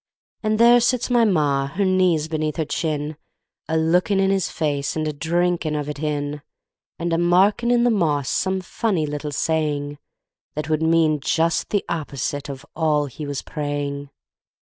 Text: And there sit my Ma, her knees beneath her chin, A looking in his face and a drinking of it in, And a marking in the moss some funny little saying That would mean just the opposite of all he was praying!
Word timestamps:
And 0.41 0.57
there 0.59 0.79
sit 0.79 1.11
my 1.11 1.25
Ma, 1.25 1.67
her 1.67 1.85
knees 1.85 2.27
beneath 2.27 2.55
her 2.55 2.65
chin, 2.65 3.17
A 3.69 3.77
looking 3.77 4.19
in 4.19 4.31
his 4.31 4.49
face 4.49 4.95
and 4.95 5.07
a 5.07 5.13
drinking 5.13 5.75
of 5.75 5.87
it 5.87 5.99
in, 6.01 6.41
And 6.97 7.13
a 7.13 7.19
marking 7.19 7.69
in 7.69 7.83
the 7.83 7.91
moss 7.91 8.27
some 8.27 8.61
funny 8.61 9.05
little 9.05 9.31
saying 9.31 9.99
That 10.55 10.69
would 10.69 10.81
mean 10.81 11.19
just 11.19 11.69
the 11.69 11.85
opposite 11.87 12.49
of 12.49 12.65
all 12.75 13.05
he 13.05 13.27
was 13.27 13.43
praying! 13.43 14.09